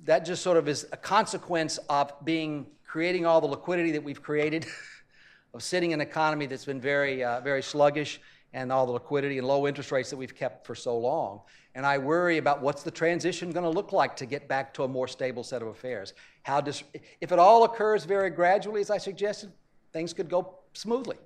[0.03, 4.21] that just sort of is a consequence of being creating all the liquidity that we've
[4.21, 4.65] created,
[5.53, 8.21] of sitting in an economy that's been very, uh, very sluggish,
[8.53, 11.41] and all the liquidity and low interest rates that we've kept for so long.
[11.73, 14.83] And I worry about what's the transition going to look like to get back to
[14.83, 16.13] a more stable set of affairs.
[16.43, 16.83] How does,
[17.21, 19.51] if it all occurs very gradually, as I suggested,
[19.93, 21.17] things could go smoothly.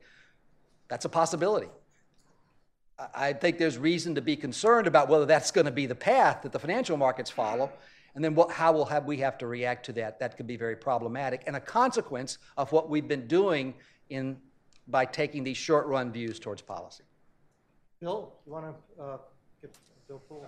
[0.88, 1.68] That's a possibility.
[3.14, 6.44] I- think there's reason to be concerned about whether that's going to be the path
[6.44, 7.72] that the financial markets follow,
[8.14, 10.20] and then what, how will have we have to react to that?
[10.20, 13.74] That could be very problematic and a consequence of what we've been doing
[14.10, 14.38] in
[14.88, 17.04] by taking these short-run views towards policy.
[18.00, 18.66] Bill, you want
[18.98, 19.18] to uh,
[19.62, 19.76] get
[20.08, 20.46] Bill Poole?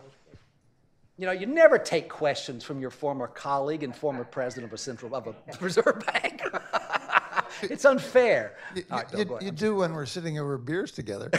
[1.18, 4.78] You know, you never take questions from your former colleague and former president of a
[4.78, 6.44] central of a reserve bank.
[7.64, 8.56] it's unfair.
[8.76, 11.32] You, right, Bill, you do when we're sitting over beers together.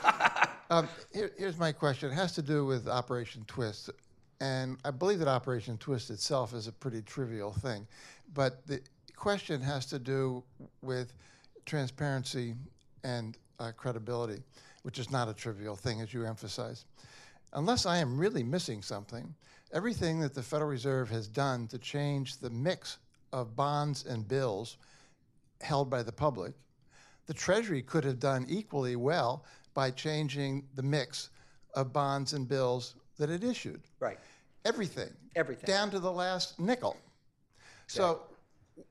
[0.70, 2.10] um, here, here's my question.
[2.10, 3.90] It has to do with Operation Twist.
[4.40, 7.86] And I believe that Operation Twist itself is a pretty trivial thing.
[8.34, 8.80] But the
[9.14, 10.42] question has to do
[10.82, 11.12] with
[11.64, 12.54] transparency
[13.04, 14.42] and uh, credibility,
[14.82, 16.86] which is not a trivial thing, as you emphasize.
[17.52, 19.32] Unless I am really missing something,
[19.72, 22.98] everything that the Federal Reserve has done to change the mix
[23.32, 24.76] of bonds and bills
[25.62, 26.54] held by the public,
[27.26, 29.44] the Treasury could have done equally well
[29.74, 31.30] by changing the mix
[31.74, 33.80] of bonds and bills that it issued.
[34.00, 34.18] Right.
[34.64, 35.10] Everything.
[35.34, 35.66] Everything.
[35.66, 36.96] Down to the last nickel.
[37.86, 38.22] So,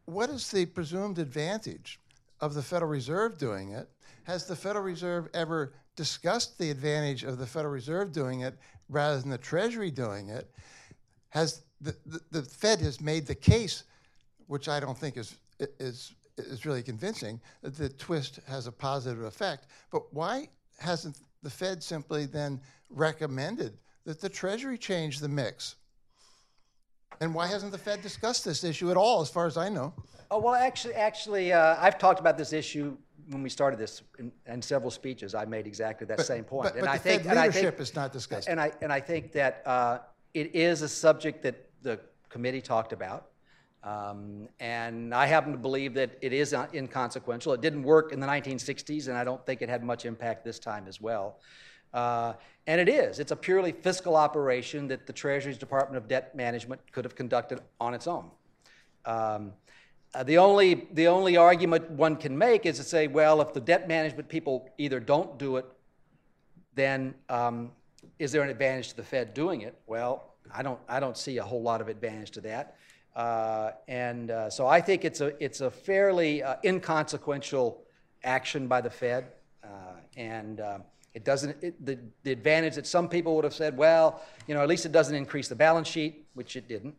[0.05, 1.99] what is the presumed advantage
[2.39, 3.89] of the Federal Reserve doing it?
[4.23, 8.57] Has the Federal Reserve ever discussed the advantage of the Federal Reserve doing it
[8.89, 10.51] rather than the Treasury doing it?
[11.29, 13.84] Has the, the, the Fed has made the case,
[14.47, 15.36] which I don't think is
[15.79, 19.67] is is really convincing, that the twist has a positive effect.
[19.91, 25.76] But why hasn't the Fed simply then recommended that the Treasury change the mix?
[27.20, 29.94] And why hasn't the Fed discussed this issue at all, as far as I know?
[30.32, 32.98] Oh, well, actually, actually, uh, I've talked about this issue
[33.29, 35.36] when we started this in, in several speeches.
[35.36, 36.69] I made exactly that same point.
[36.69, 38.48] But, and but I think, Fed and I leadership is not discussed.
[38.48, 40.00] and I and I think that uh,
[40.34, 43.31] it is a subject that the committee talked about,
[43.84, 47.54] um, and I happen to believe that it is uh, inconsequential.
[47.54, 50.60] It didn't work in the 1960s, and I don't think it had much impact this
[50.60, 51.40] time as well.
[51.94, 52.34] Uh,
[52.67, 53.19] and it is.
[53.19, 57.60] It's a purely fiscal operation that the Treasury's Department of Debt Management could have conducted
[57.79, 58.29] on its own.
[59.06, 59.54] Um,
[60.13, 63.62] uh, the only the only argument one can make is to say, well, if the
[63.62, 65.65] debt management people either don't do it,
[66.75, 67.71] then um,
[68.19, 69.75] is there an advantage to the Fed doing it?
[69.88, 72.75] Well, I don't I don't see a whole lot of advantage to that,
[73.15, 77.83] uh, and uh, so I think it's a it's a fairly uh, inconsequential
[78.23, 79.25] action by the Fed.
[79.63, 79.67] Uh,
[80.17, 80.83] and um,
[81.13, 84.62] it doesn't, it, the, the advantage that some people would have said, well, you know,
[84.62, 86.95] at least it doesn't increase the balance sheet, which it didn't,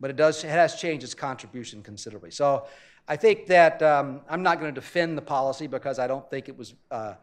[0.00, 2.30] but it does, it has changed its contribution considerably.
[2.30, 2.66] So
[3.06, 6.48] I think that um, I'm not going to defend the policy because I don't think
[6.48, 7.14] it was, uh,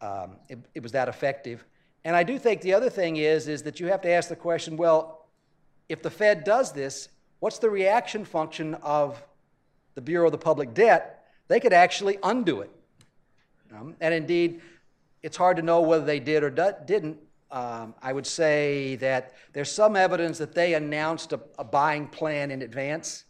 [0.00, 1.64] um, it, it was that effective.
[2.04, 4.36] And I do think the other thing is, is that you have to ask the
[4.36, 5.28] question, well,
[5.88, 7.08] if the Fed does this,
[7.40, 9.22] what's the reaction function of
[9.94, 11.24] the Bureau of the Public Debt?
[11.48, 12.70] They could actually undo it.
[13.74, 14.60] Um, and indeed,
[15.22, 17.18] it's hard to know whether they did or didn't.
[17.50, 22.50] Um, I would say that there's some evidence that they announced a, a buying plan
[22.50, 23.24] in advance.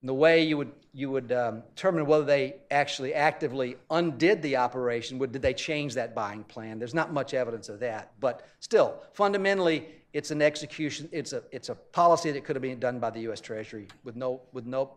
[0.00, 4.56] And the way you would you would um, determine whether they actually actively undid the
[4.56, 6.78] operation would did they change that buying plan?
[6.78, 11.08] There's not much evidence of that, but still, fundamentally, it's an execution.
[11.12, 13.40] It's a it's a policy that could have been done by the U.S.
[13.40, 14.92] Treasury with no with no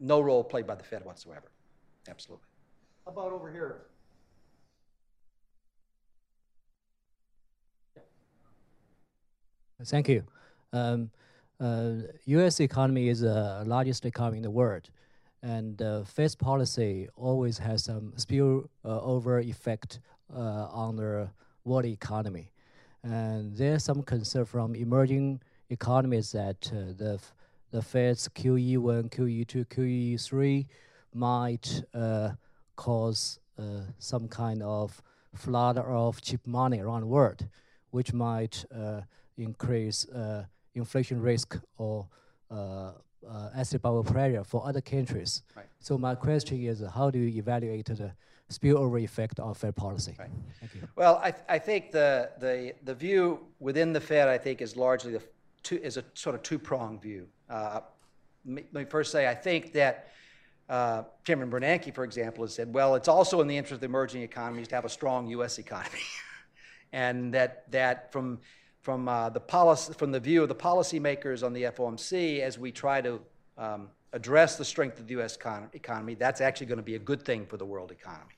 [0.00, 1.50] no role played by the Fed whatsoever.
[2.08, 2.46] Absolutely.
[3.04, 3.82] How about over here?
[9.84, 10.22] Thank you.
[10.72, 11.10] Um,
[11.58, 11.94] uh,
[12.26, 12.60] U.S.
[12.60, 14.90] economy is the largest economy in the world,
[15.42, 19.98] and uh, Fed's policy always has some spillover effect
[20.32, 21.28] uh, on the
[21.64, 22.52] world economy.
[23.04, 25.40] And there's some concern from emerging
[25.70, 27.20] economies that uh, the
[27.72, 30.66] the Fed's QE1, QE2, QE3
[31.14, 32.32] might uh,
[32.76, 35.02] cause uh, some kind of
[35.34, 37.48] flood of cheap money around the world,
[37.90, 39.00] which might uh,
[39.38, 40.44] increase uh,
[40.74, 42.06] inflation risk or
[42.50, 42.92] uh,
[43.28, 45.42] uh, asset bubble pressure for other countries.
[45.56, 45.66] Right.
[45.80, 48.12] So my question is, how do you evaluate the
[48.52, 50.14] spillover effect of Fed policy?
[50.18, 50.30] Right.
[50.60, 50.88] Thank you.
[50.96, 54.76] Well, I, th- I think the, the, the view within the Fed, I think, is
[54.76, 55.22] largely the
[55.62, 57.26] two, is a sort of two-pronged view.
[57.48, 57.80] Uh,
[58.46, 60.08] let me first say, I think that
[60.68, 63.86] uh, Chairman Bernanke, for example, has said, well, it's also in the interest of the
[63.86, 65.58] emerging economies to have a strong U.S.
[65.58, 65.98] economy,
[66.92, 68.40] and that that from
[68.80, 72.72] from uh, the policy from the view of the policymakers on the FOMC, as we
[72.72, 73.20] try to
[73.58, 75.36] um, address the strength of the U.S.
[75.36, 78.34] Econ- economy, that's actually going to be a good thing for the world economy.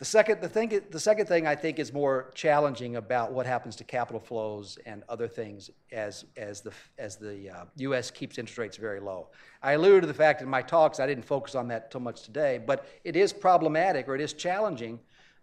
[0.00, 3.76] The second, the, thing, the second thing I think is more challenging about what happens
[3.76, 8.10] to capital flows and other things as, as the, as the uh, U.S.
[8.10, 9.28] keeps interest rates very low.
[9.62, 12.22] I alluded to the fact in my talks, I didn't focus on that too much
[12.22, 14.98] today, but it is problematic or it is challenging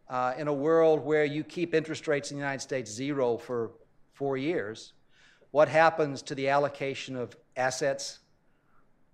[0.10, 3.74] uh, in a world where you keep interest rates in the United States zero for
[4.14, 4.93] four years.
[5.51, 8.18] What happens to the allocation of assets,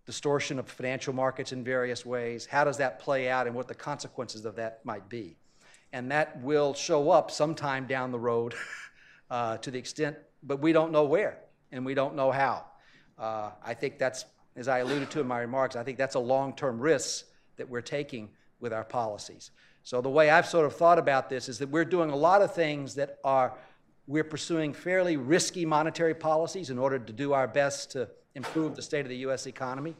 [0.05, 2.45] distortion of financial markets in various ways.
[2.45, 5.37] How does that play out and what the consequences of that might be?
[5.93, 8.53] And that will show up sometime down the road
[9.29, 11.39] uh, to the extent, but we don't know where
[11.71, 12.65] and we don't know how.
[13.17, 14.25] Uh, I think that's,
[14.55, 17.25] as I alluded to in my remarks, I think that's a long term risk
[17.57, 18.29] that we're taking
[18.59, 19.51] with our policies.
[19.83, 22.41] So the way I've sort of thought about this is that we're doing a lot
[22.41, 23.53] of things that are,
[24.07, 28.81] we're pursuing fairly risky monetary policies in order to do our best to improve the
[28.81, 29.45] state of the U.S.
[29.47, 29.95] economy.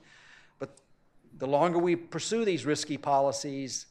[0.60, 0.78] But
[1.38, 3.88] the longer we pursue these risky policies,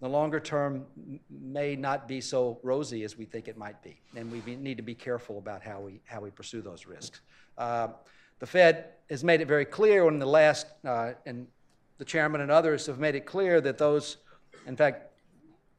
[0.00, 0.86] the longer term
[1.30, 4.00] may not be so rosy as we think it might be.
[4.16, 7.20] And we need to be careful about how we, how we pursue those risks.
[7.58, 7.88] Uh,
[8.38, 11.46] the Fed has made it very clear in the last, uh, and
[11.98, 14.16] the chairman and others have made it clear that those,
[14.66, 15.12] in fact,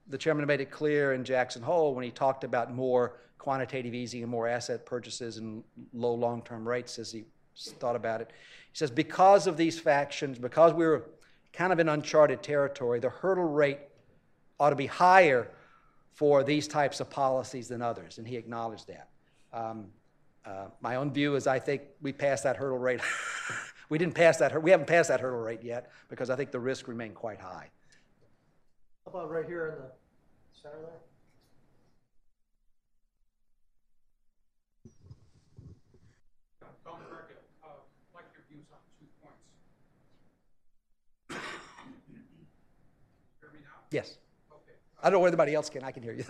[0.07, 4.21] the chairman made it clear in Jackson Hole when he talked about more quantitative easing
[4.21, 5.63] and more asset purchases and
[5.93, 7.23] low long term rates as he
[7.69, 8.29] thought about it.
[8.71, 11.09] He says, because of these factions, because we were
[11.53, 13.79] kind of in uncharted territory, the hurdle rate
[14.59, 15.49] ought to be higher
[16.13, 19.09] for these types of policies than others, and he acknowledged that.
[19.53, 19.87] Um,
[20.45, 23.01] uh, my own view is I think we passed that hurdle rate.
[23.89, 24.61] we didn't pass that.
[24.61, 27.69] We haven't passed that hurdle rate yet because I think the risk remained quite high.
[29.05, 29.91] How about right here in the
[30.61, 31.01] center there?
[36.85, 37.67] Don Burkett, uh,
[38.15, 39.45] like your views on two points.
[43.41, 43.80] Hear me now?
[43.91, 44.17] Yes.
[44.51, 44.71] Okay.
[45.03, 45.83] I don't know whether anybody else can.
[45.83, 46.23] I can hear you.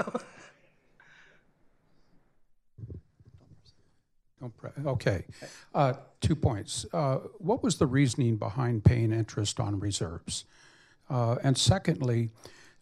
[4.86, 5.24] Okay.
[5.74, 6.86] Uh, Two points.
[6.94, 10.46] Uh, What was the reasoning behind paying interest on reserves?
[11.10, 12.30] Uh, And secondly,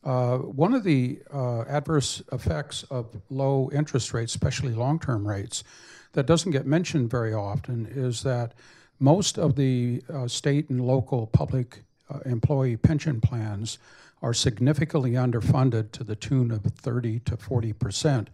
[0.03, 5.63] uh, one of the uh, adverse effects of low interest rates, especially long-term rates,
[6.13, 8.53] that doesn't get mentioned very often is that
[8.99, 11.83] most of the uh, state and local public
[12.25, 13.77] employee pension plans
[14.21, 18.29] are significantly underfunded to the tune of 30 to 40 percent,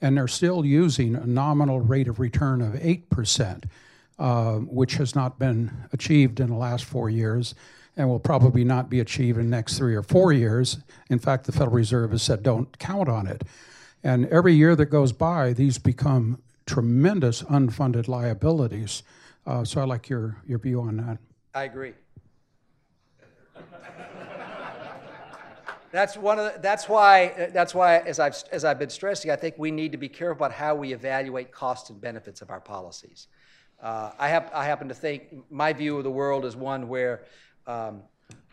[0.00, 3.66] and they're still using a nominal rate of return of 8 percent,
[4.18, 7.54] uh, which has not been achieved in the last four years.
[7.98, 10.78] and will probably not be achieved in the next three or four years.
[11.08, 13.42] In fact, the Federal Reserve has said don't count on it.
[14.04, 19.02] And every year that goes by, these become tremendous unfunded liabilities.
[19.46, 21.18] Uh, so I like your, your view on that.
[21.54, 21.94] I agree.
[25.92, 29.36] That's one of the, that's why that's why as I've as I've been stressing, I
[29.36, 32.60] think we need to be careful about how we evaluate costs and benefits of our
[32.60, 33.28] policies.
[33.80, 37.24] Uh, I have I happen to think my view of the world is one where
[37.66, 38.02] um,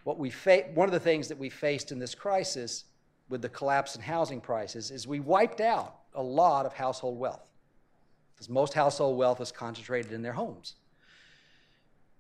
[0.04, 2.86] what we fa- one of the things that we faced in this crisis
[3.30, 7.48] with the collapse in housing prices is we wiped out a lot of household wealth
[8.34, 10.76] because most household wealth is concentrated in their homes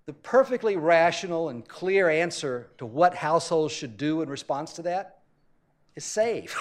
[0.05, 5.19] the perfectly rational and clear answer to what households should do in response to that
[5.95, 6.55] is save.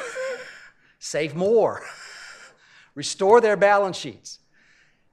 [0.98, 1.82] save more.
[2.94, 4.38] Restore their balance sheets.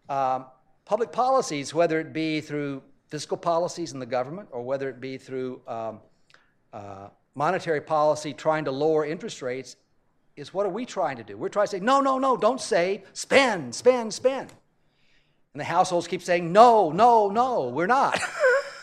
[0.09, 0.45] Um,
[0.85, 5.17] public policies, whether it be through fiscal policies in the government or whether it be
[5.17, 5.99] through um,
[6.71, 9.75] uh, monetary policy trying to lower interest rates,
[10.35, 11.35] is what are we trying to do?
[11.35, 14.53] We're trying to say, no, no, no, don't save, spend, spend, spend.
[15.53, 18.19] And the households keep saying, no, no, no, we're not.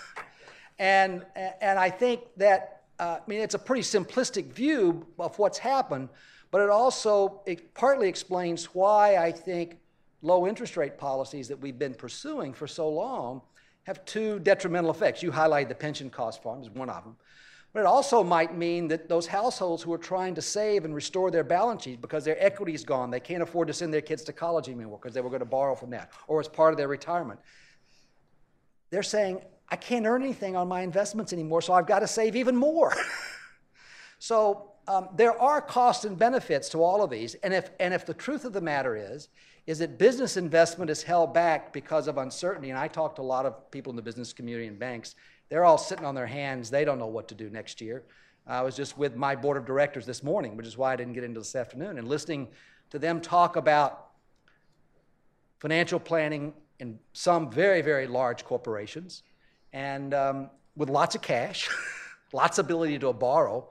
[0.79, 1.25] and,
[1.61, 6.09] and I think that, uh, I mean, it's a pretty simplistic view of what's happened,
[6.51, 9.79] but it also it partly explains why I think
[10.23, 13.43] low interest rate policies that we've been pursuing for so long
[13.85, 15.23] have two detrimental effects.
[15.23, 17.17] You highlighted the pension cost farm as one of them.
[17.77, 21.31] But it also might mean that those households who are trying to save and restore
[21.31, 24.25] their balance sheets because their equity is gone, they can't afford to send their kids
[24.25, 26.79] to college anymore because they were going to borrow from that or as part of
[26.79, 27.39] their retirement.
[28.89, 32.35] They're saying, I can't earn anything on my investments anymore, so I've got to save
[32.35, 32.97] even more.
[34.21, 37.35] so um, there are costs and benefits to all of these.
[37.35, 39.29] And if, and if the truth of the matter is,
[39.67, 43.25] is that business investment is held back because of uncertainty, and I talk to a
[43.25, 45.15] lot of people in the business community and banks,
[45.49, 46.71] they're all sitting on their hands.
[46.71, 48.03] They don't know what to do next year.
[48.47, 51.15] I was just with my board of directors this morning, which is why I didn't
[51.15, 52.49] get into this afternoon, and listening
[52.91, 54.11] to them talk about
[55.59, 59.23] financial planning in some very, very large corporations
[59.73, 61.69] and um, with lots of cash,
[62.33, 63.69] lots of ability to borrow,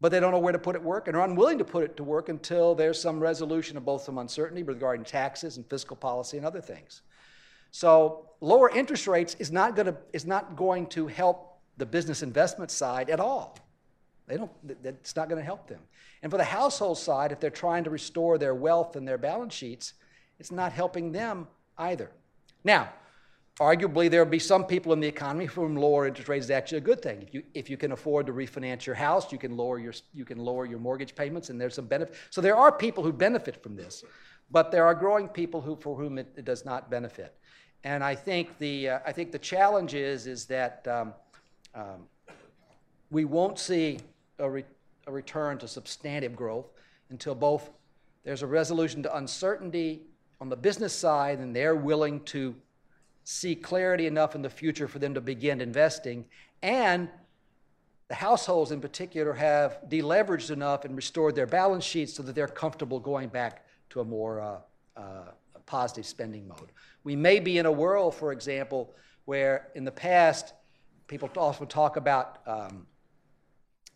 [0.00, 1.96] but they don't know where to put it work and are unwilling to put it
[1.96, 6.36] to work until there's some resolution of both some uncertainty regarding taxes and fiscal policy
[6.36, 7.02] and other things.
[7.72, 12.70] So lower interest rates is not, gonna, is not going to help the business investment
[12.70, 13.58] side at all.
[14.28, 14.50] They don't,
[14.84, 15.80] it's not going to help them.
[16.22, 19.52] And for the household side, if they're trying to restore their wealth and their balance
[19.52, 19.94] sheets,
[20.38, 22.10] it's not helping them either.
[22.62, 22.92] Now,
[23.58, 26.50] arguably, there will be some people in the economy for whom lower interest rates is
[26.50, 27.22] actually a good thing.
[27.22, 30.24] If you, if you can afford to refinance your house, you can, lower your, you
[30.24, 32.14] can lower your mortgage payments, and there's some benefit.
[32.30, 34.04] So there are people who benefit from this,
[34.50, 37.36] but there are growing people who, for whom it, it does not benefit.
[37.84, 41.14] And I think the, uh, I think the challenge is, is that um,
[41.74, 42.06] um,
[43.10, 43.98] we won't see
[44.38, 44.64] a, re-
[45.06, 46.70] a return to substantive growth
[47.10, 47.70] until both
[48.24, 50.02] there's a resolution to uncertainty
[50.40, 52.54] on the business side and they're willing to
[53.24, 56.24] see clarity enough in the future for them to begin investing.
[56.62, 57.08] And
[58.08, 62.48] the households in particular have deleveraged enough and restored their balance sheets so that they're
[62.48, 64.56] comfortable going back to a more uh,
[64.96, 65.30] uh,
[65.72, 66.70] positive spending mode.
[67.02, 68.94] We may be in a world, for example,
[69.24, 70.52] where in the past,
[71.06, 72.86] people often talk about um,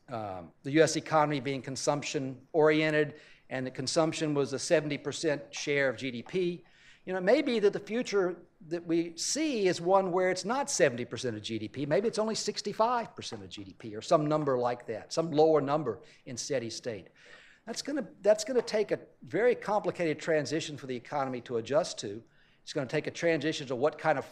[0.08, 0.96] um, the U.S.
[0.96, 3.16] economy being consumption oriented
[3.50, 6.62] and that consumption was a 70% share of GDP.
[7.04, 8.36] You know, it may be that the future
[8.68, 11.02] that we see is one where it's not 70%
[11.36, 11.86] of GDP.
[11.86, 16.38] Maybe it's only 65% of GDP or some number like that, some lower number in
[16.38, 17.08] steady state.
[17.66, 21.56] That's going to that's going to take a very complicated transition for the economy to
[21.56, 22.22] adjust to.
[22.62, 24.26] It's going to take a transition to what kind of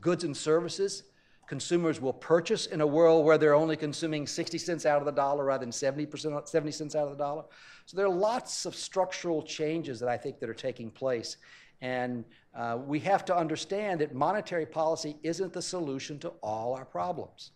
[0.00, 1.04] goods and services
[1.50, 5.10] consumers will purchase in a world where they're only consuming 60 cents out of the
[5.10, 7.42] dollar rather than 70%, 70 cents out of the dollar.
[7.86, 11.38] So there are lots of structural changes that I think that are taking place.
[11.80, 16.84] And uh, we have to understand that monetary policy isn't the solution to all our
[16.84, 17.50] problems.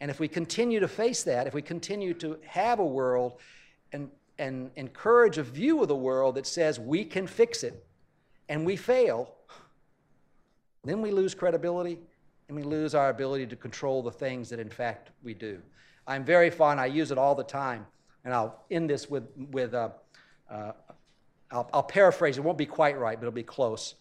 [0.00, 3.38] And if we continue to face that, if we continue to have a world
[3.92, 7.86] and, and encourage a view of the world that says we can fix it,
[8.48, 9.34] and we fail,
[10.84, 11.98] then we lose credibility
[12.48, 15.60] and we lose our ability to control the things that in fact we do.
[16.06, 17.84] I'm very fond, I use it all the time,
[18.24, 19.88] and I'll end this with, with uh,
[20.48, 20.72] uh,
[21.50, 23.96] I'll, I'll, paraphrase, it won't be quite right, but it'll be close.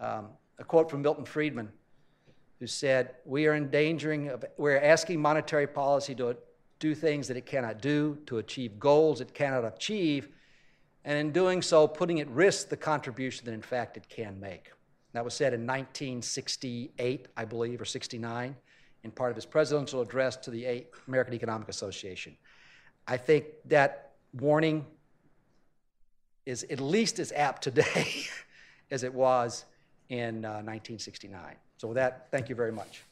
[0.00, 0.28] Um,
[0.58, 1.68] a quote from Milton Friedman,
[2.58, 6.36] who said, We are endangering, we're asking monetary policy to
[6.84, 10.28] do things that it cannot do, to achieve goals it cannot achieve,
[11.04, 14.70] and in doing so, putting at risk the contribution that in fact it can make.
[15.14, 18.56] That was said in 1968, I believe, or 69.
[19.02, 22.36] in part of his presidential address to the American Economic Association.
[23.06, 24.86] I think that warning
[26.46, 28.24] is at least as apt today
[28.90, 29.66] as it was
[30.08, 31.56] in uh, 1969.
[31.76, 33.02] So with that, thank you very much.